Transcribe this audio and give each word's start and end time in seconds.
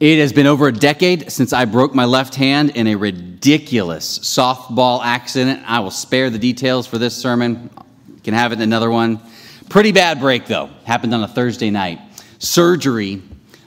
It 0.00 0.20
has 0.20 0.32
been 0.32 0.46
over 0.46 0.68
a 0.68 0.72
decade 0.72 1.32
since 1.32 1.52
I 1.52 1.64
broke 1.64 1.92
my 1.92 2.04
left 2.04 2.36
hand 2.36 2.70
in 2.76 2.86
a 2.86 2.94
ridiculous 2.94 4.20
softball 4.20 5.00
accident. 5.02 5.64
I 5.66 5.80
will 5.80 5.90
spare 5.90 6.30
the 6.30 6.38
details 6.38 6.86
for 6.86 6.98
this 6.98 7.16
sermon. 7.16 7.68
You 8.06 8.20
can 8.22 8.32
have 8.32 8.52
it 8.52 8.56
in 8.56 8.62
another 8.62 8.92
one. 8.92 9.20
Pretty 9.68 9.90
bad 9.90 10.20
break, 10.20 10.46
though. 10.46 10.70
Happened 10.84 11.14
on 11.14 11.24
a 11.24 11.28
Thursday 11.28 11.70
night. 11.70 11.98
Surgery 12.38 13.20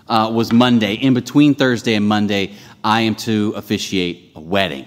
uh, 0.07 0.31
was 0.33 0.53
Monday. 0.53 0.93
In 0.93 1.13
between 1.13 1.53
Thursday 1.53 1.95
and 1.95 2.07
Monday, 2.07 2.53
I 2.81 3.01
am 3.01 3.15
to 3.15 3.51
officiate 3.57 4.31
a 4.33 4.39
wedding. 4.39 4.85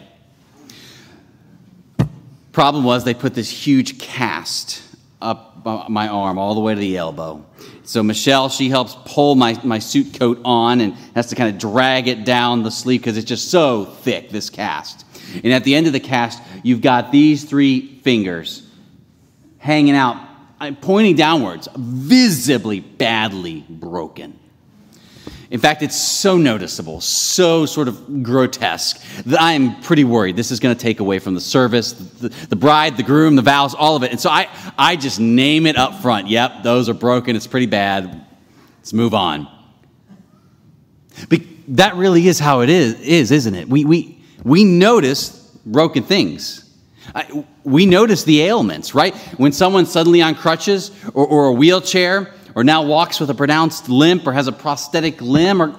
Problem 2.52 2.84
was, 2.84 3.04
they 3.04 3.12
put 3.12 3.34
this 3.34 3.50
huge 3.50 3.98
cast 3.98 4.82
up 5.24 5.88
my 5.88 6.08
arm 6.08 6.38
all 6.38 6.54
the 6.54 6.60
way 6.60 6.74
to 6.74 6.80
the 6.80 6.96
elbow. 6.96 7.44
So 7.84 8.02
Michelle, 8.02 8.48
she 8.48 8.68
helps 8.68 8.96
pull 9.06 9.34
my, 9.34 9.58
my 9.64 9.78
suit 9.78 10.18
coat 10.18 10.40
on 10.44 10.80
and 10.80 10.92
has 11.14 11.28
to 11.28 11.34
kind 11.34 11.52
of 11.52 11.58
drag 11.58 12.06
it 12.06 12.24
down 12.24 12.62
the 12.62 12.70
sleeve 12.70 13.00
because 13.00 13.16
it's 13.16 13.26
just 13.26 13.50
so 13.50 13.84
thick, 13.84 14.30
this 14.30 14.50
cast. 14.50 15.04
And 15.42 15.52
at 15.52 15.64
the 15.64 15.74
end 15.74 15.86
of 15.86 15.92
the 15.92 16.00
cast, 16.00 16.40
you've 16.62 16.82
got 16.82 17.10
these 17.10 17.44
three 17.44 17.98
fingers 18.00 18.68
hanging 19.58 19.96
out, 19.96 20.16
uh, 20.60 20.72
pointing 20.80 21.16
downwards, 21.16 21.68
visibly 21.74 22.80
badly 22.80 23.64
broken. 23.68 24.38
In 25.50 25.60
fact, 25.60 25.82
it's 25.82 26.00
so 26.00 26.36
noticeable, 26.36 27.00
so 27.00 27.66
sort 27.66 27.88
of 27.88 28.22
grotesque, 28.22 29.00
that 29.26 29.40
I 29.40 29.52
am 29.52 29.80
pretty 29.82 30.04
worried 30.04 30.36
this 30.36 30.50
is 30.50 30.60
going 30.60 30.74
to 30.74 30.80
take 30.80 31.00
away 31.00 31.18
from 31.18 31.34
the 31.34 31.40
service, 31.40 31.92
the, 31.92 32.28
the, 32.28 32.56
bride, 32.56 32.96
the 32.96 33.02
groom, 33.02 33.36
the 33.36 33.42
vows, 33.42 33.74
all 33.74 33.96
of 33.96 34.02
it. 34.02 34.10
And 34.10 34.20
so 34.20 34.30
I, 34.30 34.48
I 34.78 34.96
just 34.96 35.20
name 35.20 35.66
it 35.66 35.76
up 35.76 36.00
front. 36.00 36.28
Yep, 36.28 36.62
those 36.62 36.88
are 36.88 36.94
broken. 36.94 37.36
It's 37.36 37.46
pretty 37.46 37.66
bad. 37.66 38.26
Let's 38.78 38.92
move 38.92 39.14
on. 39.14 39.48
But 41.28 41.42
that 41.68 41.94
really 41.96 42.26
is 42.26 42.38
how 42.38 42.60
it 42.60 42.70
is, 42.70 43.00
is 43.00 43.30
isn't 43.30 43.54
it? 43.54 43.68
We, 43.68 43.84
we, 43.84 44.22
we 44.42 44.64
notice 44.64 45.40
broken 45.64 46.02
things. 46.02 46.60
I, 47.14 47.44
we 47.64 47.86
notice 47.86 48.24
the 48.24 48.42
ailments, 48.42 48.94
right? 48.94 49.14
When 49.38 49.52
someone's 49.52 49.90
suddenly 49.90 50.22
on 50.22 50.34
crutches 50.34 50.90
or, 51.14 51.26
or 51.26 51.46
a 51.46 51.52
wheelchair, 51.52 52.32
or 52.54 52.64
now 52.64 52.82
walks 52.82 53.20
with 53.20 53.30
a 53.30 53.34
pronounced 53.34 53.88
limp 53.88 54.26
or 54.26 54.32
has 54.32 54.46
a 54.46 54.52
prosthetic 54.52 55.20
limb 55.20 55.60
or 55.60 55.76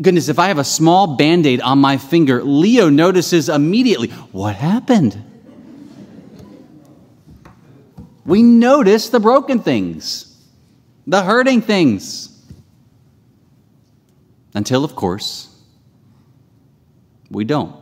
goodness 0.00 0.28
if 0.28 0.38
i 0.38 0.48
have 0.48 0.58
a 0.58 0.64
small 0.64 1.16
band-aid 1.16 1.60
on 1.60 1.78
my 1.78 1.96
finger 1.96 2.42
leo 2.42 2.88
notices 2.88 3.48
immediately 3.48 4.08
what 4.32 4.54
happened? 4.56 5.22
We 8.24 8.42
notice 8.42 9.08
the 9.08 9.20
broken 9.20 9.60
things 9.60 10.36
the 11.06 11.22
hurting 11.22 11.62
things. 11.62 12.32
Until 14.54 14.84
of 14.84 14.96
course 14.96 15.54
we 17.30 17.44
don't. 17.44 17.76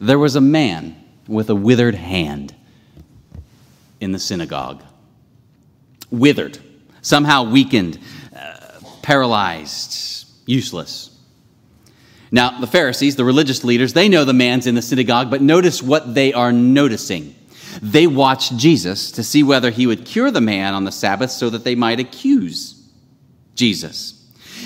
There 0.00 0.18
was 0.18 0.36
a 0.36 0.40
man 0.40 0.96
with 1.26 1.48
a 1.48 1.54
withered 1.54 1.94
hand 1.94 2.54
in 4.00 4.12
the 4.12 4.18
synagogue 4.18 4.82
withered, 6.10 6.58
somehow 7.02 7.50
weakened, 7.50 7.98
uh, 8.34 8.80
paralyzed, 9.02 10.28
useless. 10.46 11.10
Now, 12.30 12.60
the 12.60 12.66
Pharisees, 12.66 13.16
the 13.16 13.24
religious 13.24 13.64
leaders, 13.64 13.92
they 13.92 14.08
know 14.08 14.24
the 14.24 14.32
man's 14.32 14.66
in 14.66 14.74
the 14.74 14.82
synagogue, 14.82 15.30
but 15.30 15.42
notice 15.42 15.82
what 15.82 16.14
they 16.14 16.32
are 16.32 16.52
noticing. 16.52 17.34
They 17.82 18.06
watch 18.06 18.56
Jesus 18.56 19.12
to 19.12 19.22
see 19.22 19.42
whether 19.42 19.70
he 19.70 19.86
would 19.86 20.04
cure 20.04 20.30
the 20.30 20.40
man 20.40 20.74
on 20.74 20.84
the 20.84 20.92
Sabbath 20.92 21.30
so 21.30 21.50
that 21.50 21.64
they 21.64 21.74
might 21.74 22.00
accuse 22.00 22.82
Jesus. 23.54 24.12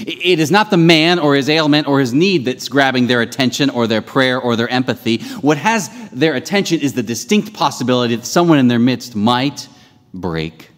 It 0.06 0.38
is 0.38 0.50
not 0.50 0.70
the 0.70 0.77
man 0.77 1.19
or 1.19 1.34
his 1.34 1.48
ailment 1.48 1.86
or 1.86 2.00
his 2.00 2.14
need 2.14 2.44
that's 2.44 2.69
grabbing 2.69 3.08
their 3.08 3.20
attention 3.20 3.69
or 3.69 3.86
their 3.86 4.00
prayer 4.00 4.41
or 4.41 4.56
their 4.56 4.69
empathy. 4.69 5.19
What 5.41 5.58
has 5.58 5.91
their 6.10 6.34
attention 6.34 6.80
is 6.80 6.94
the 6.94 7.02
distinct 7.02 7.53
possibility 7.53 8.15
that 8.16 8.25
someone 8.25 8.59
in 8.59 8.69
their 8.69 8.78
midst 8.78 9.16
might 9.16 9.69
break 10.15 10.69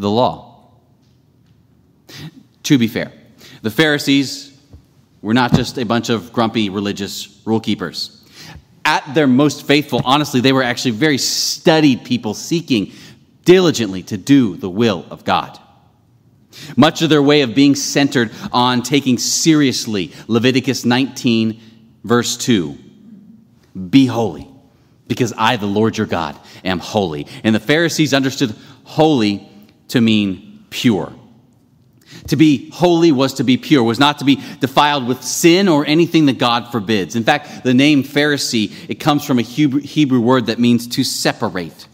the 0.00 0.10
law. 0.10 0.70
To 2.64 2.78
be 2.78 2.88
fair, 2.88 3.12
the 3.62 3.70
Pharisees 3.70 4.58
were 5.22 5.34
not 5.34 5.54
just 5.54 5.78
a 5.78 5.84
bunch 5.84 6.08
of 6.08 6.32
grumpy 6.32 6.70
religious 6.70 7.40
rule 7.44 7.60
keepers. 7.60 8.16
At 8.84 9.14
their 9.14 9.26
most 9.26 9.66
faithful, 9.66 10.00
honestly, 10.04 10.40
they 10.40 10.52
were 10.52 10.62
actually 10.62 10.92
very 10.92 11.18
studied 11.18 12.04
people 12.04 12.34
seeking 12.34 12.92
diligently 13.44 14.02
to 14.04 14.16
do 14.16 14.56
the 14.56 14.70
will 14.70 15.04
of 15.10 15.24
God. 15.24 15.58
Much 16.76 17.02
of 17.02 17.10
their 17.10 17.22
way 17.22 17.42
of 17.42 17.54
being 17.54 17.74
centered 17.74 18.30
on 18.52 18.82
taking 18.82 19.18
seriously 19.18 20.12
Leviticus 20.26 20.84
19, 20.84 21.60
verse 22.02 22.36
2 22.36 22.76
Be 23.90 24.06
holy, 24.06 24.48
because 25.06 25.32
I, 25.36 25.56
the 25.56 25.66
Lord 25.66 25.96
your 25.96 26.06
God, 26.06 26.38
am 26.64 26.78
holy. 26.78 27.26
And 27.44 27.54
the 27.54 27.60
Pharisees 27.60 28.14
understood 28.14 28.54
holy 28.84 29.49
to 29.90 30.00
mean 30.00 30.64
pure. 30.70 31.12
To 32.28 32.36
be 32.36 32.70
holy 32.70 33.12
was 33.12 33.34
to 33.34 33.44
be 33.44 33.56
pure, 33.56 33.82
was 33.82 33.98
not 33.98 34.18
to 34.18 34.24
be 34.24 34.40
defiled 34.60 35.06
with 35.06 35.22
sin 35.22 35.68
or 35.68 35.86
anything 35.86 36.26
that 36.26 36.38
God 36.38 36.70
forbids. 36.70 37.16
In 37.16 37.24
fact, 37.24 37.64
the 37.64 37.74
name 37.74 38.02
Pharisee, 38.02 38.72
it 38.88 38.96
comes 38.96 39.24
from 39.24 39.38
a 39.38 39.42
Hebrew, 39.42 40.20
word 40.20 40.46
that 40.46 40.58
means 40.58 40.86
to 40.88 41.04
separate. 41.04 41.86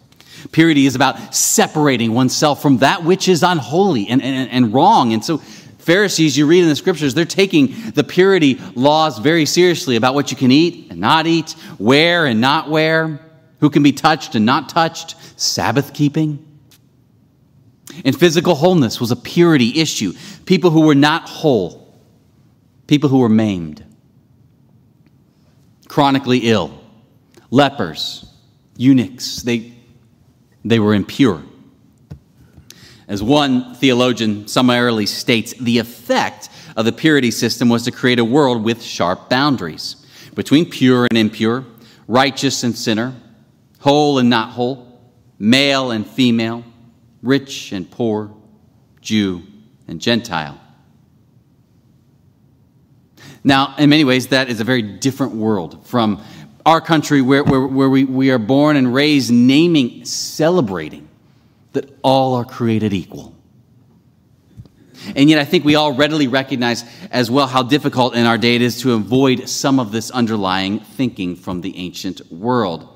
Purity 0.52 0.86
is 0.86 0.94
about 0.94 1.34
separating 1.34 2.14
oneself 2.14 2.62
from 2.62 2.78
that 2.78 3.04
which 3.04 3.28
is 3.28 3.42
unholy 3.42 4.08
and, 4.08 4.22
and, 4.22 4.50
and 4.50 4.72
wrong. 4.72 5.12
And 5.12 5.24
so, 5.24 5.38
Pharisees, 5.78 6.36
you 6.36 6.46
read 6.46 6.62
in 6.62 6.68
the 6.68 6.76
scriptures, 6.76 7.14
they're 7.14 7.24
taking 7.24 7.74
the 7.92 8.04
purity 8.04 8.58
laws 8.74 9.18
very 9.18 9.46
seriously 9.46 9.96
about 9.96 10.14
what 10.14 10.30
you 10.30 10.36
can 10.36 10.50
eat 10.50 10.90
and 10.90 11.00
not 11.00 11.26
eat, 11.26 11.54
wear 11.78 12.26
and 12.26 12.40
not 12.40 12.68
wear, 12.68 13.20
who 13.60 13.70
can 13.70 13.82
be 13.82 13.92
touched 13.92 14.34
and 14.34 14.44
not 14.44 14.68
touched, 14.68 15.14
Sabbath 15.40 15.94
keeping. 15.94 16.45
And 18.04 18.18
physical 18.18 18.54
wholeness 18.54 19.00
was 19.00 19.10
a 19.10 19.16
purity 19.16 19.80
issue. 19.80 20.12
People 20.44 20.70
who 20.70 20.82
were 20.82 20.94
not 20.94 21.28
whole, 21.28 21.94
people 22.86 23.08
who 23.08 23.18
were 23.18 23.28
maimed, 23.28 23.84
chronically 25.88 26.38
ill, 26.44 26.78
lepers, 27.50 28.26
eunuchs, 28.76 29.42
they, 29.42 29.72
they 30.64 30.78
were 30.78 30.94
impure. 30.94 31.42
As 33.08 33.22
one 33.22 33.74
theologian 33.76 34.48
summarily 34.48 35.06
states, 35.06 35.54
the 35.60 35.78
effect 35.78 36.48
of 36.76 36.84
the 36.84 36.92
purity 36.92 37.30
system 37.30 37.68
was 37.68 37.84
to 37.84 37.90
create 37.90 38.18
a 38.18 38.24
world 38.24 38.64
with 38.64 38.82
sharp 38.82 39.30
boundaries 39.30 40.04
between 40.34 40.68
pure 40.68 41.06
and 41.10 41.16
impure, 41.16 41.64
righteous 42.08 42.62
and 42.64 42.76
sinner, 42.76 43.14
whole 43.78 44.18
and 44.18 44.28
not 44.28 44.50
whole, 44.50 45.00
male 45.38 45.90
and 45.90 46.06
female 46.06 46.64
rich 47.26 47.72
and 47.72 47.90
poor, 47.90 48.34
Jew 49.00 49.42
and 49.88 50.00
Gentile. 50.00 50.60
Now, 53.44 53.74
in 53.78 53.90
many 53.90 54.04
ways, 54.04 54.28
that 54.28 54.48
is 54.48 54.60
a 54.60 54.64
very 54.64 54.82
different 54.82 55.34
world 55.34 55.86
from 55.86 56.22
our 56.64 56.80
country 56.80 57.22
where, 57.22 57.44
where, 57.44 57.64
where 57.64 57.88
we, 57.88 58.04
we 58.04 58.30
are 58.32 58.38
born 58.38 58.76
and 58.76 58.92
raised 58.92 59.32
naming, 59.32 60.04
celebrating 60.04 61.08
that 61.72 61.96
all 62.02 62.34
are 62.34 62.44
created 62.44 62.92
equal. 62.92 63.36
And 65.14 65.30
yet, 65.30 65.38
I 65.38 65.44
think 65.44 65.64
we 65.64 65.76
all 65.76 65.92
readily 65.92 66.26
recognize 66.26 66.84
as 67.12 67.30
well 67.30 67.46
how 67.46 67.62
difficult 67.62 68.16
in 68.16 68.26
our 68.26 68.36
day 68.36 68.56
it 68.56 68.62
is 68.62 68.80
to 68.80 68.94
avoid 68.94 69.48
some 69.48 69.78
of 69.78 69.92
this 69.92 70.10
underlying 70.10 70.80
thinking 70.80 71.36
from 71.36 71.60
the 71.60 71.76
ancient 71.76 72.32
world. 72.32 72.88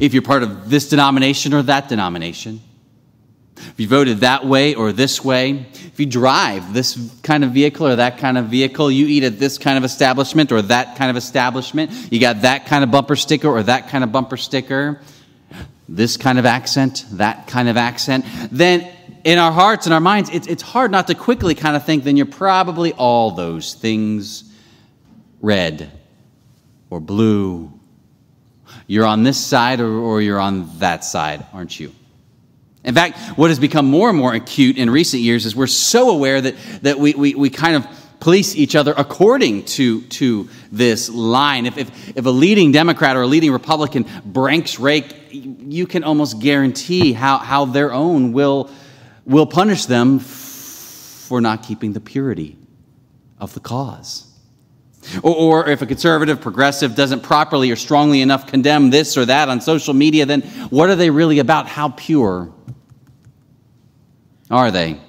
If 0.00 0.14
you're 0.14 0.22
part 0.22 0.42
of 0.42 0.70
this 0.70 0.88
denomination 0.88 1.52
or 1.52 1.62
that 1.64 1.88
denomination, 1.88 2.62
if 3.68 3.74
you 3.78 3.88
voted 3.88 4.18
that 4.18 4.46
way 4.46 4.74
or 4.74 4.92
this 4.92 5.24
way, 5.24 5.66
if 5.72 6.00
you 6.00 6.06
drive 6.06 6.72
this 6.72 7.12
kind 7.22 7.44
of 7.44 7.50
vehicle 7.50 7.86
or 7.86 7.96
that 7.96 8.18
kind 8.18 8.38
of 8.38 8.46
vehicle, 8.46 8.90
you 8.90 9.06
eat 9.06 9.22
at 9.22 9.38
this 9.38 9.58
kind 9.58 9.78
of 9.78 9.84
establishment 9.84 10.52
or 10.52 10.62
that 10.62 10.96
kind 10.96 11.10
of 11.10 11.16
establishment, 11.16 11.90
you 12.10 12.20
got 12.20 12.42
that 12.42 12.66
kind 12.66 12.84
of 12.84 12.90
bumper 12.90 13.16
sticker 13.16 13.48
or 13.48 13.62
that 13.62 13.88
kind 13.88 14.02
of 14.04 14.12
bumper 14.12 14.36
sticker, 14.36 15.00
this 15.88 16.16
kind 16.16 16.38
of 16.38 16.46
accent, 16.46 17.04
that 17.12 17.46
kind 17.46 17.68
of 17.68 17.76
accent, 17.76 18.24
then 18.50 18.90
in 19.24 19.38
our 19.38 19.52
hearts 19.52 19.86
and 19.86 19.94
our 19.94 20.00
minds, 20.00 20.30
it's, 20.30 20.46
it's 20.46 20.62
hard 20.62 20.90
not 20.90 21.06
to 21.08 21.14
quickly 21.14 21.54
kind 21.54 21.76
of 21.76 21.84
think, 21.84 22.04
then 22.04 22.16
you're 22.16 22.26
probably 22.26 22.92
all 22.92 23.32
those 23.32 23.74
things 23.74 24.44
red 25.40 25.90
or 26.88 27.00
blue. 27.00 27.72
You're 28.86 29.06
on 29.06 29.22
this 29.22 29.38
side 29.38 29.80
or, 29.80 29.92
or 29.92 30.22
you're 30.22 30.40
on 30.40 30.78
that 30.78 31.04
side, 31.04 31.44
aren't 31.52 31.78
you? 31.78 31.94
In 32.82 32.94
fact, 32.94 33.18
what 33.36 33.50
has 33.50 33.58
become 33.58 33.86
more 33.86 34.08
and 34.08 34.16
more 34.16 34.34
acute 34.34 34.78
in 34.78 34.88
recent 34.88 35.22
years 35.22 35.44
is 35.44 35.54
we're 35.54 35.66
so 35.66 36.10
aware 36.10 36.40
that, 36.40 36.56
that 36.82 36.98
we, 36.98 37.14
we, 37.14 37.34
we 37.34 37.50
kind 37.50 37.76
of 37.76 37.86
police 38.20 38.54
each 38.54 38.74
other 38.74 38.94
according 38.96 39.64
to, 39.64 40.02
to 40.02 40.48
this 40.70 41.08
line. 41.08 41.66
If, 41.66 41.78
if, 41.78 42.16
if 42.16 42.26
a 42.26 42.30
leading 42.30 42.72
Democrat 42.72 43.16
or 43.16 43.22
a 43.22 43.26
leading 43.26 43.52
Republican 43.52 44.06
branks 44.24 44.78
rake, 44.78 45.14
you 45.30 45.86
can 45.86 46.04
almost 46.04 46.40
guarantee 46.40 47.12
how, 47.12 47.38
how 47.38 47.64
their 47.64 47.92
own 47.92 48.32
will, 48.32 48.70
will 49.24 49.46
punish 49.46 49.86
them 49.86 50.18
for 50.18 51.40
not 51.40 51.62
keeping 51.62 51.92
the 51.92 52.00
purity 52.00 52.56
of 53.38 53.54
the 53.54 53.60
cause. 53.60 54.26
Or, 55.22 55.34
or, 55.34 55.68
if 55.70 55.80
a 55.80 55.86
conservative, 55.86 56.42
progressive 56.42 56.94
doesn't 56.94 57.22
properly 57.22 57.70
or 57.70 57.76
strongly 57.76 58.20
enough 58.20 58.46
condemn 58.46 58.90
this 58.90 59.16
or 59.16 59.24
that 59.24 59.48
on 59.48 59.62
social 59.62 59.94
media, 59.94 60.26
then 60.26 60.42
what 60.68 60.90
are 60.90 60.96
they 60.96 61.08
really 61.08 61.38
about? 61.38 61.66
How 61.66 61.88
pure 61.88 62.52
are 64.50 64.70
they? 64.70 65.00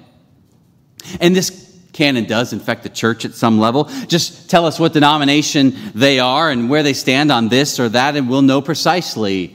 And 1.20 1.34
this 1.34 1.62
canon 1.92 2.24
does 2.24 2.52
infect 2.52 2.82
the 2.82 2.88
church 2.88 3.24
at 3.24 3.34
some 3.34 3.58
level. 3.58 3.84
Just 4.06 4.48
tell 4.48 4.66
us 4.66 4.78
what 4.78 4.92
denomination 4.92 5.76
they 5.94 6.18
are 6.18 6.50
and 6.50 6.70
where 6.70 6.82
they 6.82 6.94
stand 6.94 7.30
on 7.30 7.48
this 7.48 7.78
or 7.78 7.88
that, 7.90 8.16
and 8.16 8.28
we'll 8.28 8.42
know 8.42 8.62
precisely 8.62 9.54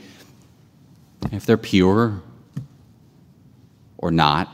if 1.32 1.46
they're 1.46 1.58
pure 1.58 2.22
or 3.98 4.12
not. 4.12 4.50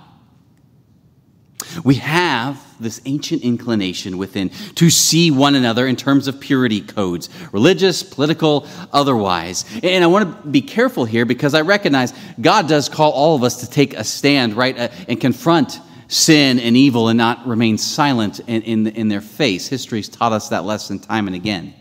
We 1.84 1.96
have 1.96 2.62
this 2.80 3.02
ancient 3.06 3.44
inclination 3.44 4.18
within 4.18 4.50
to 4.76 4.90
see 4.90 5.32
one 5.32 5.56
another 5.56 5.88
in 5.88 5.96
terms 5.96 6.28
of 6.28 6.40
purity 6.40 6.82
codes, 6.82 7.30
religious, 7.52 8.04
political, 8.04 8.68
otherwise. 8.92 9.66
And 9.82 10.04
I 10.04 10.08
want 10.08 10.44
to 10.44 10.50
be 10.50 10.62
careful 10.62 11.06
here 11.06 11.26
because 11.26 11.54
I 11.54 11.62
recognize 11.62 12.14
God 12.40 12.68
does 12.68 12.90
call 12.90 13.12
all 13.12 13.36
of 13.36 13.44
us 13.44 13.62
to 13.62 13.70
take 13.70 13.94
a 13.94 14.04
stand, 14.04 14.54
right, 14.54 14.78
uh, 14.78 14.90
and 15.08 15.20
confront 15.20 15.80
sin 16.08 16.60
and 16.60 16.78
evil 16.78 17.08
and 17.08 17.18
not 17.18 17.46
remain 17.48 17.78
silent 17.78 18.40
in, 18.42 18.62
in, 18.64 18.88
in 18.88 19.08
their 19.08 19.22
face. 19.22 19.68
History's 19.68 20.10
taught 20.10 20.32
us 20.32 20.50
that 20.50 20.64
lesson 20.64 21.00
time 21.00 21.28
and 21.28 21.36
again. 21.36 21.74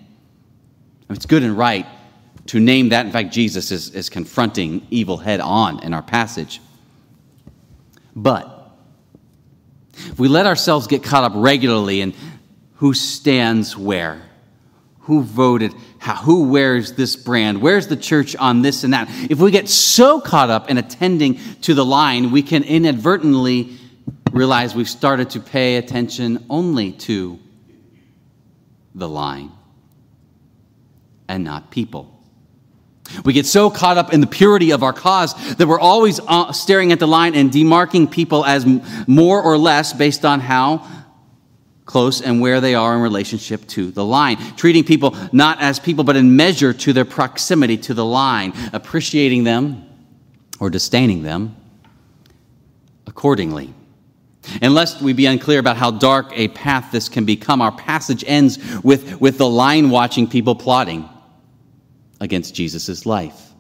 It's 1.11 1.27
good 1.27 1.43
and 1.43 1.57
right 1.57 1.87
to 2.47 2.59
name 2.59 2.89
that. 2.91 3.07
In 3.07 3.13
fact, 3.13 3.33
Jesus 3.33 3.71
is, 3.71 3.91
is 3.91 4.09
confronting 4.09 4.87
evil 4.91 5.17
head 5.17 5.41
on 5.41 5.83
in 5.83 5.93
our 5.95 6.03
passage. 6.03 6.61
But 8.17 8.52
if 9.95 10.19
we 10.19 10.29
let 10.29 10.47
ourselves 10.47 10.87
get 10.87 11.03
caught 11.03 11.25
up 11.25 11.33
regularly 11.35 12.01
in 12.01 12.15
who 12.77 12.95
stands 12.95 13.77
where, 13.77 14.23
who 15.01 15.23
voted, 15.23 15.73
how, 15.99 16.17
who 16.17 16.49
wears 16.49 16.93
this 16.93 17.17
brand, 17.17 17.61
where's 17.61 17.87
the 17.89 17.97
church 17.97 18.35
on 18.37 18.63
this 18.63 18.85
and 18.85 18.93
that, 18.93 19.09
if 19.31 19.39
we 19.39 19.51
get 19.51 19.69
so 19.69 20.21
caught 20.21 20.51
up 20.51 20.71
in 20.71 20.79
attending 20.79 21.39
to 21.63 21.75
the 21.75 21.85
line, 21.85 22.31
we 22.31 22.43
can 22.43 22.63
inadvertently 22.63 23.77
realize 24.33 24.75
we've 24.75 24.89
started 24.89 25.31
to 25.31 25.41
pay 25.41 25.77
attention 25.77 26.45
only 26.49 26.93
to 26.93 27.39
the 28.95 29.09
line 29.09 29.53
and 31.29 31.45
not 31.45 31.71
people. 31.71 32.12
We 33.25 33.33
get 33.33 33.47
so 33.47 33.71
caught 33.71 33.99
up 33.99 34.13
in 34.13 34.21
the 34.21 34.27
purity 34.27 34.73
of 34.73 34.83
our 34.83 34.93
cause 34.93 35.35
that 35.57 35.67
we're 35.67 35.81
always 35.81 36.21
uh, 36.27 36.53
staring 36.53 36.93
at 36.93 36.99
the 36.99 37.07
line 37.07 37.35
and 37.35 37.51
demarking 37.51 38.11
people 38.11 38.45
as 38.45 38.67
more 39.07 39.43
or 39.43 39.59
less 39.59 39.93
based 39.93 40.25
on 40.25 40.41
how 40.41 40.87
close 41.85 42.21
and 42.21 42.41
where 42.41 42.61
they 42.61 42.75
are 42.75 42.95
in 42.95 43.03
relationship 43.03 43.67
to 43.69 43.91
the 43.91 44.05
line. 44.05 44.37
Treating 44.57 44.85
people 44.85 45.17
not 45.33 45.61
as 45.61 45.79
people, 45.79 46.05
but 46.05 46.17
in 46.17 46.37
measure 46.37 46.73
to 46.73 46.93
their 46.93 47.05
proximity 47.05 47.77
to 47.77 47.95
the 47.95 48.05
line, 48.05 48.53
appreciating 48.73 49.45
them 49.45 49.85
or 50.59 50.71
disdaining 50.71 51.23
them 51.23 51.57
accordingly. 53.07 53.75
And 54.61 54.75
lest 54.75 55.03
we 55.03 55.13
be 55.13 55.27
unclear 55.27 55.59
about 55.59 55.77
how 55.77 55.91
dark 55.91 56.33
a 56.33 56.49
path 56.49 56.91
this 56.93 57.09
can 57.09 57.25
become, 57.25 57.61
our 57.61 57.73
passage 57.73 58.25
ends 58.27 58.59
with, 58.83 59.21
with 59.21 59.39
the 59.39 59.49
line 59.49 59.91
watching 59.91 60.27
people 60.27 60.55
plotting 60.55 61.09
against 62.23 62.55
Jesus' 62.55 63.05
life. 63.05 63.51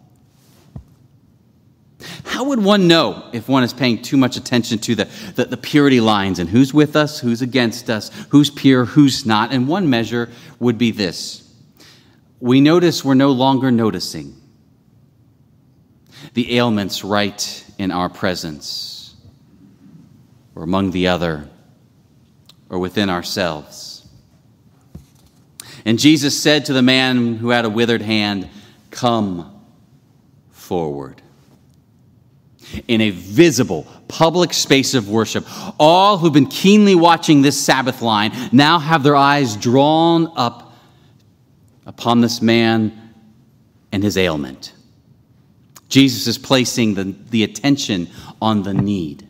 How 2.25 2.45
would 2.45 2.63
one 2.63 2.87
know 2.87 3.29
if 3.33 3.49
one 3.49 3.65
is 3.65 3.73
paying 3.73 4.03
too 4.03 4.17
much 4.17 4.37
attention 4.37 4.79
to 4.81 4.95
the, 4.95 5.05
the, 5.35 5.47
the, 5.47 5.57
purity 5.57 6.01
lines 6.01 6.39
and 6.39 6.49
who's 6.49 6.73
with 6.73 6.97
us, 6.97 7.19
who's 7.19 7.43
against 7.43 7.91
us, 7.91 8.11
who's 8.31 8.51
pure, 8.51 8.85
who's 8.85 9.27
not? 9.27 9.53
And 9.53 9.69
one 9.69 9.91
measure 9.91 10.31
would 10.59 10.79
be 10.79 10.93
this 10.93 11.41
we 12.41 12.61
notice 12.61 13.05
we're 13.05 13.15
no 13.15 13.31
longer 13.31 13.71
noticing 13.71 14.37
the 16.35 16.57
ailments 16.57 17.05
right 17.05 17.65
in 17.79 17.91
our 17.91 18.09
presence, 18.09 19.15
or 20.55 20.63
among 20.63 20.93
the 20.93 21.09
other, 21.09 21.49
or 22.71 22.79
within 22.79 23.11
ourselves. 23.11 23.92
And 25.85 25.99
Jesus 25.99 26.41
said 26.41 26.67
to 26.67 26.73
the 26.73 26.83
man 26.83 27.37
who 27.37 27.51
had 27.51 27.65
a 27.65 27.71
withered 27.71 28.03
hand, 28.03 28.49
Come 28.91 29.63
forward. 30.51 31.21
In 32.89 33.01
a 33.01 33.11
visible, 33.11 33.87
public 34.09 34.53
space 34.53 34.95
of 34.95 35.09
worship, 35.09 35.45
all 35.79 36.19
who've 36.19 36.33
been 36.33 36.47
keenly 36.47 36.95
watching 36.95 37.43
this 37.43 37.61
Sabbath 37.61 38.01
line 38.01 38.33
now 38.53 38.79
have 38.79 39.03
their 39.03 39.17
eyes 39.17 39.57
drawn 39.57 40.33
up 40.37 40.75
upon 41.85 42.21
this 42.21 42.41
man 42.41 43.15
and 43.91 44.03
his 44.03 44.17
ailment. 44.17 44.73
Jesus 45.89 46.27
is 46.27 46.39
placing 46.39 46.95
the, 46.95 47.15
the 47.31 47.45
attention 47.45 48.09
on 48.41 48.63
the 48.63 48.73
need, 48.73 49.29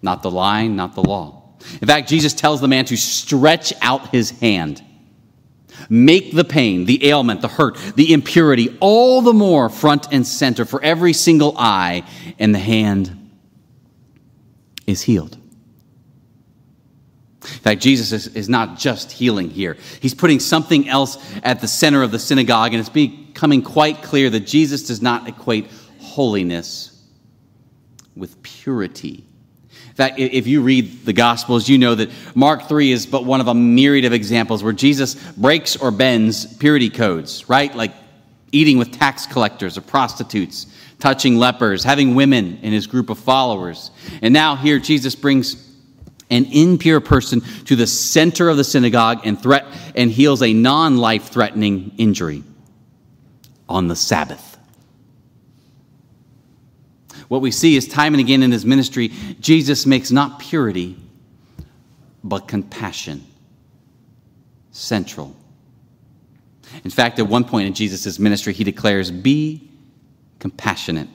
not 0.00 0.22
the 0.22 0.30
line, 0.30 0.76
not 0.76 0.94
the 0.94 1.02
law. 1.02 1.42
In 1.80 1.86
fact, 1.86 2.08
Jesus 2.08 2.32
tells 2.32 2.60
the 2.60 2.68
man 2.68 2.86
to 2.86 2.96
stretch 2.96 3.72
out 3.82 4.08
his 4.08 4.30
hand. 4.30 4.82
Make 5.94 6.32
the 6.32 6.42
pain, 6.42 6.86
the 6.86 7.06
ailment, 7.10 7.42
the 7.42 7.48
hurt, 7.48 7.76
the 7.96 8.14
impurity 8.14 8.78
all 8.80 9.20
the 9.20 9.34
more 9.34 9.68
front 9.68 10.08
and 10.10 10.26
center 10.26 10.64
for 10.64 10.82
every 10.82 11.12
single 11.12 11.54
eye, 11.58 12.04
and 12.38 12.54
the 12.54 12.58
hand 12.58 13.30
is 14.86 15.02
healed. 15.02 15.36
In 17.42 17.48
fact, 17.58 17.82
Jesus 17.82 18.10
is, 18.12 18.28
is 18.28 18.48
not 18.48 18.78
just 18.78 19.12
healing 19.12 19.50
here. 19.50 19.76
He's 20.00 20.14
putting 20.14 20.40
something 20.40 20.88
else 20.88 21.18
at 21.44 21.60
the 21.60 21.68
center 21.68 22.02
of 22.02 22.10
the 22.10 22.18
synagogue, 22.18 22.72
and 22.72 22.80
it's 22.80 22.88
becoming 22.88 23.60
quite 23.60 24.00
clear 24.00 24.30
that 24.30 24.46
Jesus 24.46 24.86
does 24.86 25.02
not 25.02 25.28
equate 25.28 25.68
holiness 25.98 27.02
with 28.16 28.42
purity. 28.42 29.26
Fact, 30.02 30.18
if 30.18 30.48
you 30.48 30.62
read 30.62 31.04
the 31.04 31.12
Gospels, 31.12 31.68
you 31.68 31.78
know 31.78 31.94
that 31.94 32.10
Mark 32.34 32.68
3 32.68 32.90
is 32.90 33.06
but 33.06 33.24
one 33.24 33.40
of 33.40 33.46
a 33.46 33.54
myriad 33.54 34.04
of 34.04 34.12
examples 34.12 34.64
where 34.64 34.72
Jesus 34.72 35.14
breaks 35.34 35.76
or 35.76 35.92
bends 35.92 36.56
purity 36.56 36.90
codes, 36.90 37.48
right? 37.48 37.72
Like 37.72 37.92
eating 38.50 38.78
with 38.78 38.90
tax 38.90 39.28
collectors 39.28 39.78
or 39.78 39.80
prostitutes, 39.82 40.66
touching 40.98 41.36
lepers, 41.36 41.84
having 41.84 42.16
women 42.16 42.58
in 42.62 42.72
his 42.72 42.88
group 42.88 43.10
of 43.10 43.18
followers. 43.20 43.92
And 44.22 44.34
now 44.34 44.56
here 44.56 44.80
Jesus 44.80 45.14
brings 45.14 45.72
an 46.30 46.46
impure 46.46 47.00
person 47.00 47.40
to 47.66 47.76
the 47.76 47.86
center 47.86 48.48
of 48.48 48.56
the 48.56 48.64
synagogue 48.64 49.20
and 49.22 49.40
threat 49.40 49.66
and 49.94 50.10
heals 50.10 50.42
a 50.42 50.52
non-life 50.52 51.28
threatening 51.28 51.92
injury 51.96 52.42
on 53.68 53.86
the 53.86 53.94
Sabbath. 53.94 54.51
What 57.32 57.40
we 57.40 57.50
see 57.50 57.76
is 57.76 57.88
time 57.88 58.12
and 58.12 58.20
again 58.20 58.42
in 58.42 58.52
his 58.52 58.66
ministry, 58.66 59.10
Jesus 59.40 59.86
makes 59.86 60.10
not 60.10 60.38
purity, 60.38 60.98
but 62.22 62.46
compassion 62.46 63.24
central. 64.70 65.34
In 66.84 66.90
fact, 66.90 67.18
at 67.18 67.26
one 67.26 67.44
point 67.44 67.68
in 67.68 67.72
Jesus' 67.72 68.18
ministry, 68.18 68.52
he 68.52 68.64
declares, 68.64 69.10
Be 69.10 69.66
compassionate, 70.40 71.08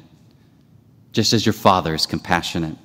just 1.12 1.33
as 1.33 1.45
your 1.45 1.53
Father 1.53 1.93
is 1.93 2.07
compassionate. 2.07 2.77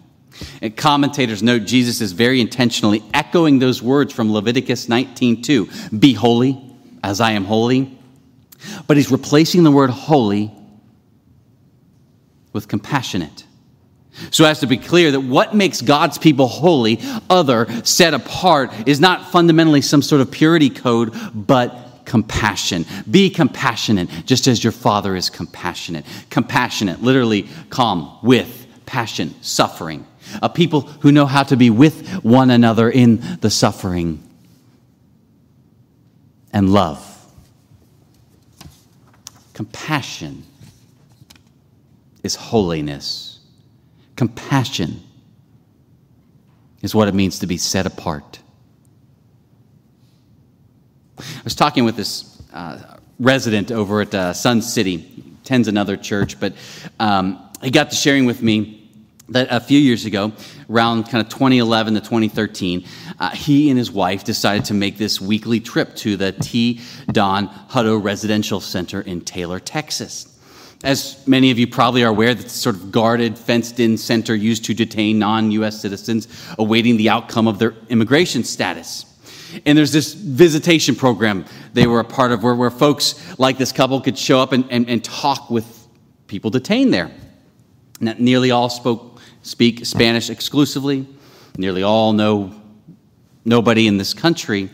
And 0.61 0.77
commentators 0.77 1.43
note 1.43 1.61
Jesus 1.61 2.03
is 2.03 2.13
very 2.13 2.39
intentionally 2.39 3.03
echoing 3.15 3.61
those 3.61 3.81
words 3.81 4.13
from 4.13 4.31
Leviticus 4.31 4.91
19:2, 4.91 5.71
"Be 5.99 6.13
holy 6.13 6.61
as 7.03 7.19
I 7.19 7.33
am 7.33 7.47
holy." 7.47 7.99
But 8.87 8.99
he's 8.99 9.11
replacing 9.11 9.63
the 9.63 9.71
word 9.71 9.89
holy 9.89 10.53
with 12.53 12.69
compassionate. 12.69 13.45
So, 14.31 14.45
as 14.45 14.61
to 14.61 14.67
be 14.67 14.77
clear, 14.77 15.11
that 15.13 15.21
what 15.21 15.55
makes 15.55 15.81
God's 15.81 16.19
people 16.19 16.47
holy, 16.47 17.01
other, 17.31 17.67
set 17.83 18.13
apart, 18.13 18.71
is 18.87 19.01
not 19.01 19.31
fundamentally 19.31 19.81
some 19.81 20.03
sort 20.03 20.21
of 20.21 20.31
purity 20.31 20.69
code, 20.69 21.15
but 21.35 22.03
compassion. 22.05 22.85
Be 23.11 23.31
compassionate, 23.31 24.11
just 24.27 24.47
as 24.49 24.63
your 24.63 24.73
Father 24.73 25.17
is 25.17 25.31
compassionate. 25.31 26.05
Compassionate, 26.29 27.03
literally 27.03 27.49
calm, 27.71 28.19
with 28.23 28.67
passion, 28.85 29.35
suffering. 29.43 30.07
A 30.43 30.49
people 30.49 30.83
who 30.83 31.11
know 31.11 31.27
how 31.27 31.43
to 31.45 31.57
be 31.57 31.71
with 31.71 32.07
one 32.23 32.51
another 32.51 32.91
in 32.91 33.39
the 33.41 33.51
suffering 33.51 34.23
and 36.53 36.71
love. 36.71 37.09
Compassion 39.55 40.45
is 42.23 42.35
holiness. 42.35 43.41
Compassion 44.17 45.03
is 46.83 46.95
what 46.95 47.09
it 47.09 47.15
means 47.15 47.39
to 47.41 47.47
be 47.47 47.57
set 47.57 47.87
apart. 47.87 48.41
I 51.19 51.45
was 51.45 51.55
talking 51.55 51.85
with 51.85 51.97
this 51.97 52.43
uh, 52.53 52.99
resident 53.19 53.71
over 53.71 54.01
at 54.01 54.15
uh, 54.15 54.33
Sun 54.33 54.63
City, 54.63 55.37
attends 55.43 55.69
another 55.69 55.97
church, 55.97 56.39
but 56.41 56.55
um, 56.99 57.39
he 57.63 57.71
got 57.71 57.91
to 57.91 57.97
sharing 57.97 58.27
with 58.27 58.43
me 58.43 58.91
that 59.29 59.49
a 59.51 59.61
few 59.61 59.79
years 59.79 60.05
ago, 60.05 60.33
around 60.69 61.05
kind 61.05 61.25
of 61.25 61.33
2011 61.33 61.95
to 61.95 62.01
2013, 62.01 62.85
uh, 63.19 63.31
he 63.31 63.71
and 63.71 63.79
his 63.79 63.91
wife 63.91 64.25
decided 64.25 64.65
to 64.67 64.75
make 64.75 64.99
this 64.99 65.21
weekly 65.21 65.61
trip 65.61 65.95
to 65.97 66.17
the 66.17 66.33
T. 66.33 66.81
Don 67.11 67.49
Hutto 67.49 68.03
Residential 68.03 68.61
Center 68.61 69.01
in 69.01 69.21
Taylor, 69.21 69.61
Texas. 69.61 70.32
As 70.83 71.25
many 71.29 71.51
of 71.51 71.59
you 71.59 71.67
probably 71.69 72.03
are 72.03 72.11
aware, 72.11 72.35
the 72.35 72.49
sort 72.49 72.75
of 72.75 72.91
guarded, 72.91 73.39
fenced 73.39 73.79
in 73.79 73.97
center 73.97 74.35
used 74.35 74.65
to 74.65 74.75
detain 74.75 75.19
non 75.19 75.51
US 75.53 75.81
citizens 75.81 76.27
awaiting 76.59 76.97
the 76.97 77.09
outcome 77.09 77.47
of 77.47 77.59
their 77.59 77.75
immigration 77.89 78.43
status. 78.43 79.07
And 79.65 79.77
there's 79.77 79.93
this 79.93 80.15
visitation 80.15 80.95
program 80.95 81.45
they 81.73 81.87
were 81.87 82.01
a 82.01 82.05
part 82.05 82.33
of 82.33 82.43
where, 82.43 82.55
where 82.55 82.71
folks 82.71 83.39
like 83.39 83.59
this 83.59 83.71
couple 83.71 84.01
could 84.01 84.19
show 84.19 84.41
up 84.41 84.53
and, 84.53 84.65
and, 84.71 84.89
and 84.89 85.05
talk 85.05 85.51
with 85.51 85.87
people 86.27 86.51
detained 86.51 86.93
there. 86.93 87.11
Nearly 88.01 88.51
all 88.51 88.69
spoke, 88.69 89.21
speak 89.43 89.87
Spanish 89.87 90.31
exclusively. 90.31 91.07
Nearly 91.57 91.83
all 91.83 92.13
know 92.13 92.55
nobody 93.45 93.87
in 93.87 93.99
this 93.99 94.15
country. 94.15 94.71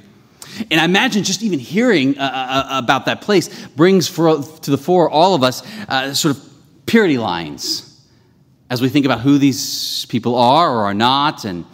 And 0.71 0.81
I 0.81 0.85
imagine 0.85 1.25
just 1.25 1.43
even 1.43 1.59
hearing 1.59 2.19
uh, 2.19 2.23
uh, 2.23 2.75
uh, 2.75 2.79
about 2.79 3.07
that 3.07 3.21
place 3.21 3.67
brings 3.69 4.09
for, 4.09 4.43
to 4.43 4.71
the 4.71 4.79
fore 4.79 5.11
all 5.11 5.35
of 5.35 5.43
us 5.43 5.63
uh, 5.89 6.15
sort 6.15 6.37
of 6.37 6.45
purity 6.87 7.19
lines 7.19 7.85
as 8.71 8.83
we 8.83 8.89
think 8.89 9.07
about 9.07 9.21
who 9.21 9.39
these 9.39 10.05
people 10.07 10.37
are 10.37 10.71
or 10.71 10.85
are 10.87 10.95
not 10.95 11.45
and, 11.45 11.65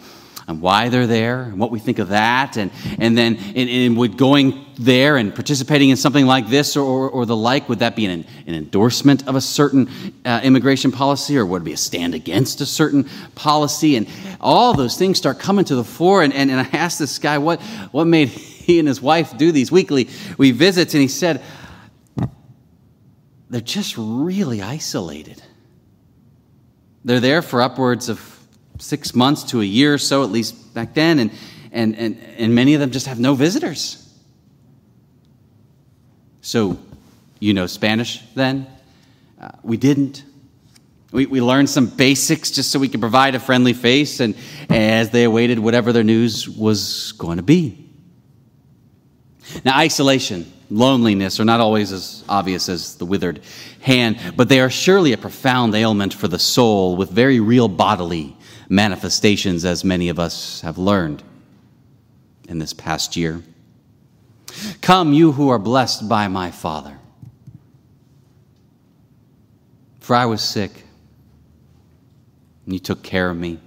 and 0.47 0.61
why 0.61 0.89
they're 0.89 1.07
there 1.07 1.43
and 1.43 1.59
what 1.59 1.71
we 1.71 1.79
think 1.79 1.99
of 1.99 2.09
that. 2.09 2.57
And, 2.57 2.71
and 2.99 3.17
then 3.17 3.35
in 3.35 3.95
would 3.95 4.17
going 4.17 4.65
there 4.77 5.17
and 5.17 5.33
participating 5.33 5.89
in 5.89 5.97
something 5.97 6.25
like 6.25 6.47
this 6.47 6.77
or, 6.77 6.83
or, 6.83 7.09
or 7.09 7.25
the 7.25 7.35
like, 7.35 7.67
would 7.67 7.79
that 7.79 7.95
be 7.95 8.05
an, 8.05 8.25
an 8.45 8.53
endorsement 8.53 9.27
of 9.27 9.35
a 9.35 9.41
certain 9.41 9.89
uh, 10.23 10.41
immigration 10.43 10.91
policy 10.91 11.37
or 11.37 11.45
would 11.45 11.63
it 11.63 11.65
be 11.65 11.73
a 11.73 11.77
stand 11.77 12.13
against 12.13 12.61
a 12.61 12.65
certain 12.65 13.05
policy? 13.35 13.95
And 13.97 14.07
all 14.39 14.73
those 14.73 14.97
things 14.97 15.17
start 15.17 15.39
coming 15.39 15.65
to 15.65 15.75
the 15.75 15.83
fore. 15.83 16.23
And, 16.23 16.33
and, 16.33 16.51
and 16.51 16.59
I 16.59 16.69
asked 16.77 16.99
this 16.99 17.19
guy, 17.19 17.37
what, 17.37 17.61
what 17.91 18.05
made 18.05 18.29
he 18.65 18.79
and 18.79 18.87
his 18.87 19.01
wife 19.01 19.37
do 19.37 19.51
these 19.51 19.71
weekly 19.71 20.09
we 20.37 20.51
visits, 20.51 20.93
and 20.93 21.01
he 21.01 21.07
said, 21.07 21.41
they're 23.49 23.61
just 23.61 23.95
really 23.97 24.61
isolated. 24.61 25.41
They're 27.03 27.19
there 27.19 27.43
for 27.43 27.61
upwards 27.61 28.09
of 28.09 28.19
six 28.79 29.13
months 29.13 29.43
to 29.43 29.61
a 29.61 29.63
year 29.63 29.93
or 29.93 29.97
so, 29.99 30.23
at 30.23 30.31
least 30.31 30.73
back 30.73 30.95
then, 30.95 31.19
and, 31.19 31.31
and, 31.71 31.95
and, 31.95 32.19
and 32.37 32.55
many 32.55 32.73
of 32.73 32.79
them 32.79 32.89
just 32.89 33.05
have 33.05 33.19
no 33.19 33.35
visitors. 33.35 34.01
So, 36.41 36.79
you 37.39 37.53
know 37.53 37.67
Spanish 37.67 38.23
then? 38.33 38.65
Uh, 39.39 39.49
we 39.61 39.77
didn't. 39.77 40.23
We, 41.11 41.27
we 41.27 41.39
learned 41.39 41.69
some 41.69 41.85
basics 41.85 42.49
just 42.51 42.71
so 42.71 42.79
we 42.79 42.89
could 42.89 42.99
provide 42.99 43.35
a 43.35 43.39
friendly 43.39 43.73
face, 43.73 44.19
and 44.19 44.35
as 44.69 45.11
they 45.11 45.23
awaited 45.23 45.59
whatever 45.59 45.93
their 45.93 46.03
news 46.03 46.49
was 46.49 47.11
going 47.13 47.37
to 47.37 47.43
be. 47.43 47.84
Now, 49.63 49.77
isolation, 49.77 50.51
loneliness 50.69 51.39
are 51.39 51.45
not 51.45 51.59
always 51.59 51.91
as 51.91 52.23
obvious 52.27 52.67
as 52.69 52.95
the 52.95 53.05
withered 53.05 53.41
hand, 53.81 54.19
but 54.35 54.49
they 54.49 54.59
are 54.59 54.69
surely 54.69 55.13
a 55.13 55.17
profound 55.17 55.73
ailment 55.75 56.13
for 56.13 56.27
the 56.27 56.39
soul 56.39 56.95
with 56.95 57.09
very 57.09 57.39
real 57.39 57.67
bodily 57.67 58.35
manifestations, 58.67 59.63
as 59.63 59.83
many 59.83 60.09
of 60.09 60.19
us 60.19 60.61
have 60.61 60.77
learned 60.77 61.23
in 62.49 62.59
this 62.59 62.73
past 62.73 63.15
year. 63.15 63.41
Come, 64.81 65.13
you 65.13 65.31
who 65.31 65.49
are 65.49 65.59
blessed 65.59 66.09
by 66.09 66.27
my 66.27 66.51
Father. 66.51 66.97
For 69.99 70.15
I 70.15 70.25
was 70.25 70.41
sick, 70.41 70.71
and 72.65 72.73
you 72.73 72.79
took 72.79 73.03
care 73.03 73.29
of 73.29 73.37
me. 73.37 73.59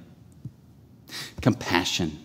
Compassion 1.40 2.18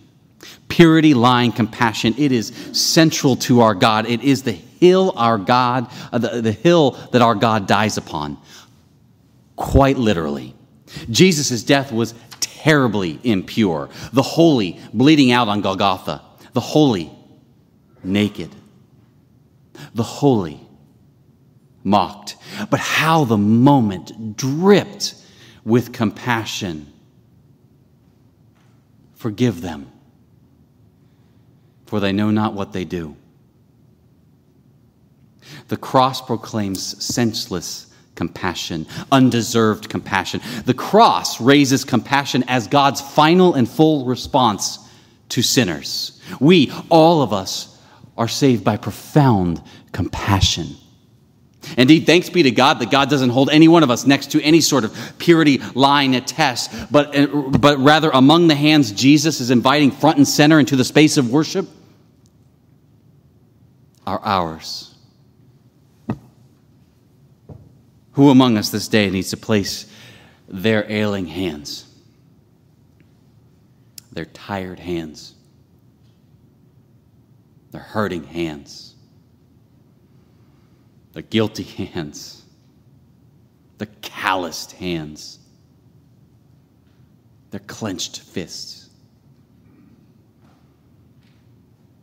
purity, 0.73 1.13
lying, 1.13 1.51
compassion. 1.51 2.15
It 2.17 2.31
is 2.31 2.47
central 2.71 3.35
to 3.35 3.61
our 3.61 3.75
God. 3.75 4.07
It 4.07 4.23
is 4.23 4.41
the 4.41 4.53
hill 4.53 5.13
our 5.15 5.37
God, 5.37 5.87
uh, 6.11 6.17
the, 6.17 6.41
the 6.41 6.51
hill 6.51 6.91
that 7.11 7.21
our 7.21 7.35
God 7.35 7.67
dies 7.67 7.97
upon. 7.97 8.39
Quite 9.55 9.97
literally. 9.97 10.55
Jesus' 11.11 11.61
death 11.61 11.91
was 11.91 12.15
terribly 12.39 13.19
impure. 13.23 13.89
The 14.13 14.23
holy 14.23 14.79
bleeding 14.91 15.31
out 15.31 15.47
on 15.47 15.61
Golgotha. 15.61 16.23
The 16.53 16.59
holy 16.59 17.11
naked. 18.03 18.49
The 19.93 20.01
holy 20.01 20.59
mocked. 21.83 22.35
But 22.71 22.79
how 22.79 23.25
the 23.25 23.37
moment 23.37 24.37
dripped 24.37 25.13
with 25.63 25.93
compassion. 25.93 26.91
Forgive 29.13 29.61
them 29.61 29.92
for 31.93 31.99
they 31.99 32.11
know 32.11 32.31
not 32.31 32.55
what 32.55 32.73
they 32.73 32.85
do. 32.85 33.15
The 35.67 35.77
cross 35.77 36.25
proclaims 36.25 37.05
senseless 37.05 37.85
compassion, 38.15 38.87
undeserved 39.11 39.89
compassion. 39.89 40.41
The 40.65 40.73
cross 40.73 41.39
raises 41.39 41.85
compassion 41.85 42.45
as 42.47 42.65
God's 42.65 42.99
final 42.99 43.53
and 43.53 43.69
full 43.69 44.05
response 44.05 44.79
to 45.29 45.43
sinners. 45.43 46.19
We, 46.39 46.71
all 46.89 47.21
of 47.21 47.31
us, 47.31 47.79
are 48.17 48.27
saved 48.27 48.63
by 48.63 48.77
profound 48.77 49.61
compassion. 49.91 50.69
Indeed, 51.77 52.07
thanks 52.07 52.27
be 52.27 52.41
to 52.41 52.49
God 52.49 52.79
that 52.79 52.89
God 52.89 53.07
doesn't 53.11 53.29
hold 53.29 53.51
any 53.51 53.67
one 53.67 53.83
of 53.83 53.91
us 53.91 54.03
next 54.07 54.31
to 54.31 54.41
any 54.41 54.61
sort 54.61 54.83
of 54.83 54.97
purity 55.19 55.59
line 55.75 56.19
test, 56.25 56.71
but, 56.89 57.13
but 57.61 57.77
rather 57.77 58.09
among 58.09 58.47
the 58.47 58.55
hands 58.55 58.91
Jesus 58.91 59.39
is 59.39 59.51
inviting 59.51 59.91
front 59.91 60.17
and 60.17 60.27
center 60.27 60.59
into 60.59 60.75
the 60.75 60.83
space 60.83 61.17
of 61.17 61.31
worship 61.31 61.67
are 64.05 64.19
ours. 64.23 64.95
Who 68.13 68.29
among 68.29 68.57
us 68.57 68.69
this 68.69 68.87
day 68.87 69.09
needs 69.09 69.29
to 69.31 69.37
place 69.37 69.87
their 70.47 70.89
ailing 70.91 71.25
hands, 71.25 71.87
their 74.11 74.25
tired 74.25 74.79
hands, 74.79 75.33
their 77.71 77.81
hurting 77.81 78.25
hands, 78.25 78.93
their 81.13 81.23
guilty 81.23 81.63
hands, 81.93 82.43
their 83.79 83.89
calloused 84.01 84.73
hands, 84.73 85.39
their 87.49 87.61
clenched 87.61 88.19
fists, 88.19 88.89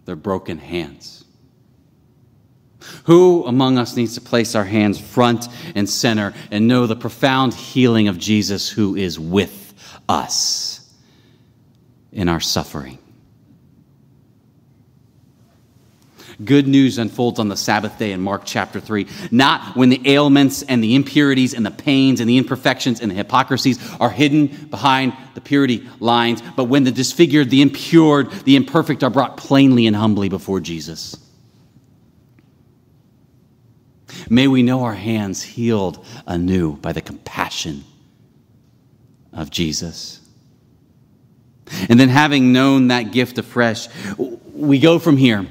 their 0.07 0.17
broken 0.17 0.59
hands? 0.59 1.25
Who 3.05 3.45
among 3.45 3.79
us 3.79 3.97
needs 3.97 4.15
to 4.15 4.21
place 4.21 4.55
our 4.55 4.65
hands 4.65 4.99
front 4.99 5.49
and 5.75 5.89
center 5.89 6.35
and 6.51 6.69
know 6.69 6.87
the 6.87 6.97
profound 6.97 7.55
healing 7.55 8.09
of 8.09 8.19
Jesus 8.19 8.69
who 8.69 8.97
is 8.97 9.19
with 9.19 9.75
us 10.09 10.89
in 12.13 12.29
our 12.29 12.41
suffering? 12.41 12.99
Good 16.43 16.67
news 16.67 16.97
unfolds 16.97 17.39
on 17.39 17.49
the 17.49 17.57
Sabbath 17.57 17.99
day 17.99 18.13
in 18.13 18.21
Mark 18.21 18.43
chapter 18.47 18.81
3. 18.81 19.07
Not 19.31 19.77
when 19.77 19.91
the 19.91 20.01
ailments 20.07 20.63
and 20.63 20.83
the 20.83 20.95
impurities 20.95 21.53
and 21.53 21.67
the 21.67 21.71
pains 21.71 22.21
and 22.21 22.31
the 22.31 22.39
imperfections 22.39 23.01
and 23.01 23.11
the 23.11 23.15
hypocrisies 23.15 23.79
are 24.01 24.09
hidden 24.09 24.47
behind 24.71 25.13
the 25.35 25.43
purity 25.43 25.87
lines, 25.99 26.43
but 26.57 26.65
when 26.65 26.85
the 26.85 26.93
disfigured, 26.93 27.51
the 27.51 27.61
impure, 27.61 28.25
the 28.25 28.57
imperfect 28.57 29.05
are 29.05 29.11
brought 29.11 29.37
plainly 29.37 29.87
and 29.87 29.95
humbly 29.95 30.31
before 30.31 30.61
Jesus. 30.61 31.20
May 34.29 34.49
we 34.49 34.63
know 34.63 34.85
our 34.85 34.95
hands 34.95 35.43
healed 35.43 36.05
anew 36.27 36.77
by 36.77 36.93
the 36.93 37.01
compassion 37.01 37.85
of 39.33 39.51
Jesus. 39.51 40.21
And 41.89 42.01
then, 42.01 42.09
having 42.09 42.53
known 42.53 42.89
that 42.89 43.13
gift 43.13 43.39
afresh, 43.39 43.89
we 44.53 44.81
go 44.81 44.99
from 44.99 45.17
here. 45.17 45.47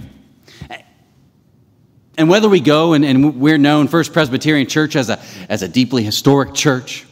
And 2.17 2.29
whether 2.29 2.49
we 2.49 2.59
go 2.59 2.91
and, 2.91 3.05
and, 3.05 3.39
we're 3.39 3.57
known, 3.57 3.87
First 3.87 4.11
Presbyterian 4.11 4.67
Church, 4.67 4.97
as 4.97 5.09
a, 5.09 5.19
as 5.47 5.61
a 5.61 5.69
deeply 5.69 6.03
historic 6.03 6.53
church, 6.53 7.05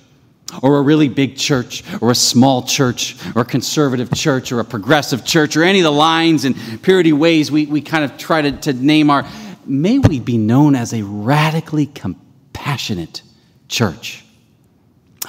or 0.61 0.77
a 0.77 0.81
really 0.81 1.07
big 1.07 1.37
church, 1.37 1.83
or 2.01 2.11
a 2.11 2.15
small 2.15 2.61
church, 2.63 3.15
or 3.33 3.43
a 3.43 3.45
conservative 3.45 4.13
church, 4.13 4.51
or 4.51 4.59
a 4.59 4.65
progressive 4.65 5.23
church, 5.23 5.55
or 5.55 5.63
any 5.63 5.79
of 5.79 5.85
the 5.85 5.91
lines 5.91 6.43
and 6.43 6.55
purity 6.83 7.13
ways 7.13 7.49
we, 7.49 7.65
we 7.65 7.79
kind 7.79 8.03
of 8.03 8.17
try 8.17 8.41
to, 8.41 8.51
to 8.51 8.73
name 8.73 9.09
our, 9.09 9.25
may 9.69 9.99
we 9.99 10.19
be 10.19 10.37
known 10.37 10.75
as 10.75 10.93
a 10.93 11.03
radically 11.03 11.85
compassionate 11.85 13.21
church. 13.67 14.23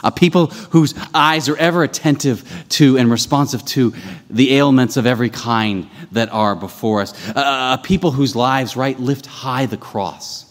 A 0.05 0.13
people 0.13 0.47
whose 0.47 0.95
eyes 1.13 1.49
are 1.49 1.57
ever 1.57 1.83
attentive 1.83 2.67
to 2.71 2.97
and 2.99 3.11
responsive 3.11 3.65
to 3.67 3.93
the 4.31 4.55
ailments 4.55 4.97
of 4.97 5.07
every 5.07 5.31
kind 5.31 5.89
that 6.13 6.31
are 6.31 6.55
before 6.55 7.01
us. 7.01 7.15
A, 7.35 7.81
people 7.83 8.13
whose 8.13 8.37
lives, 8.37 8.77
right, 8.77 8.99
lift 8.99 9.27
high 9.27 9.67
the 9.67 9.77
cross. 9.77 10.47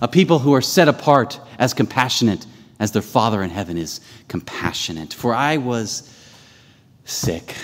A 0.00 0.06
people 0.06 0.38
who 0.38 0.54
are 0.54 0.62
set 0.62 0.88
apart 0.88 1.40
as 1.58 1.74
compassionate 1.74 2.46
as 2.78 2.92
their 2.92 3.02
Father 3.02 3.42
in 3.42 3.50
heaven 3.50 3.76
is 3.76 4.00
compassionate. 4.28 5.12
For 5.12 5.34
I 5.34 5.56
was 5.56 6.08
sick, 7.04 7.56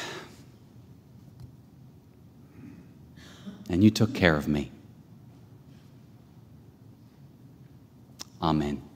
and 3.71 3.85
you 3.85 3.91
took 3.91 4.13
care 4.15 4.37
of 4.37 4.49
me. 4.49 4.73
Amen. 8.41 8.88